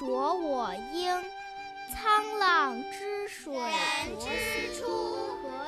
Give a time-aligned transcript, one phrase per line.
[0.00, 1.22] 濯我缨，
[1.92, 3.54] 沧浪之水。
[3.54, 4.24] 人之
[4.80, 4.86] 初，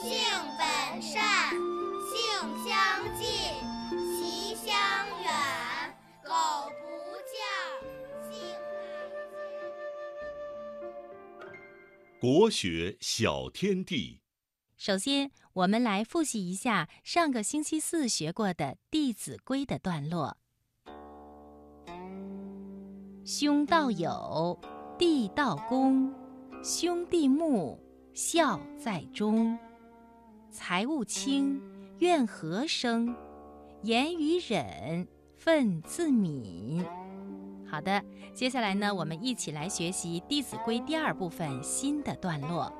[0.00, 0.18] 性
[0.56, 1.50] 本善，
[2.08, 2.16] 性
[2.64, 2.72] 相
[3.18, 3.28] 近，
[4.16, 4.72] 习相
[5.20, 5.28] 远。
[6.24, 6.32] 苟
[6.80, 6.82] 不
[7.28, 7.36] 教，
[8.30, 9.12] 性乃
[11.42, 11.52] 迁。
[12.18, 14.22] 国学小天地。
[14.78, 20.38] 首先，我们来复习一下上个星期四学过的《弟子规》的段落。
[23.26, 24.58] 兄道友，
[24.98, 26.12] 弟道恭，
[26.62, 27.78] 兄弟睦，
[28.12, 29.58] 孝在中。
[30.50, 31.58] 财物轻，
[32.00, 33.16] 怨何生？
[33.80, 35.08] 言语忍，
[35.42, 36.84] 忿自泯。”
[37.66, 42.70] 好的，接下来呢，我们一起来学习《弟子规》第二部分新的段落。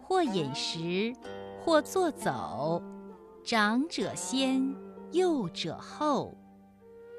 [0.00, 1.14] 或饮食，
[1.62, 2.82] 或坐走，
[3.44, 4.74] 长者先，
[5.12, 6.34] 幼者后。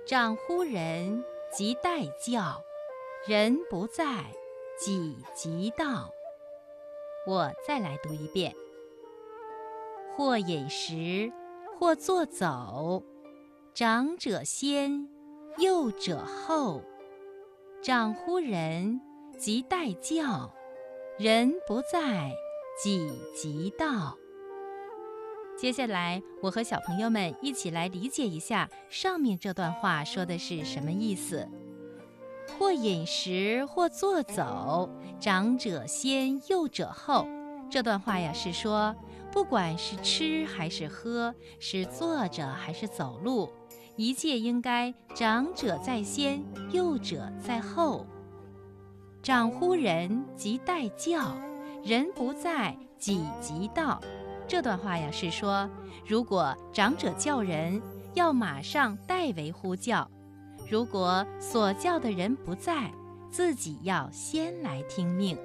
[0.08, 2.62] 长呼人，即待教；
[3.28, 4.26] 人不在，
[4.80, 6.12] 己即到。
[7.28, 8.56] 我再来读一遍：
[10.16, 11.32] 或饮食，
[11.78, 13.04] 或坐走，
[13.74, 15.10] 长者先，
[15.58, 16.82] 幼者后。
[17.82, 19.02] 长呼人，
[19.38, 20.52] 即待教；
[21.18, 22.32] 人不在。
[22.82, 24.18] 己即到。
[25.62, 31.48] 接下来，我和小朋友们一起来理解一下上面这段话说的是什么意思。
[32.58, 37.28] 或饮食，或坐走，长者先，幼者后。
[37.70, 38.96] 这段话呀是说，
[39.32, 43.48] 不管是吃还是喝，是坐着还是走路，
[43.96, 48.08] 一切应该长者在先，幼者在后。
[49.22, 51.36] 长呼人，即待叫。
[51.84, 54.02] 人不在，己即到。
[54.52, 55.70] 这段话呀是说，
[56.06, 57.82] 如果长者叫人，
[58.16, 60.06] 要马上代为呼叫；
[60.70, 62.92] 如果所叫的人不在，
[63.32, 65.38] 自己要先来听命。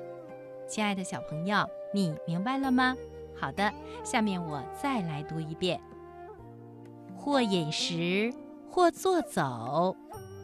[0.67, 1.65] 亲爱的小朋友，
[1.95, 2.97] 你明白了吗？
[3.41, 3.73] 好的，
[4.03, 5.81] 下面我再来读一遍：
[7.17, 8.35] 或饮食，
[8.69, 9.95] 或坐走，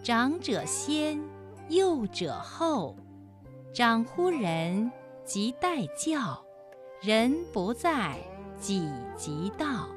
[0.05, 1.21] 长者先，
[1.69, 2.95] 幼者后。
[3.75, 4.93] 长呼人。
[5.25, 6.45] 即待叫，
[7.01, 8.19] 人不在，
[8.63, 9.89] 己即道。